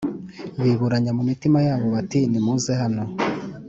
biburanya 0.61 1.11
mu 1.17 1.23
mitima 1.29 1.57
yabo 1.67 1.85
bati 1.95 2.19
nimuze 2.31 2.71
hano 2.81 3.03